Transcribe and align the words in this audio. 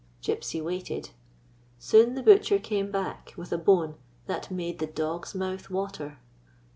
Gypsy 0.23 0.63
waited. 0.63 1.11
Soon 1.77 2.15
the 2.15 2.23
butcher 2.23 2.57
came 2.57 2.89
back 2.89 3.35
with 3.37 3.51
a 3.51 3.57
bone 3.59 3.93
that 4.25 4.49
made 4.49 4.79
the 4.79 4.87
dog's 4.87 5.35
mouth 5.35 5.69
water. 5.69 6.17